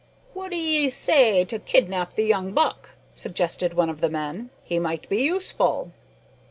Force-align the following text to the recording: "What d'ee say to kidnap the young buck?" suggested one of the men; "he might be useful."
"What 0.33 0.49
d'ee 0.49 0.89
say 0.89 1.45
to 1.45 1.59
kidnap 1.59 2.13
the 2.13 2.25
young 2.25 2.53
buck?" 2.53 2.95
suggested 3.13 3.75
one 3.75 3.87
of 3.87 4.01
the 4.01 4.09
men; 4.09 4.49
"he 4.63 4.79
might 4.79 5.07
be 5.09 5.21
useful." 5.21 5.91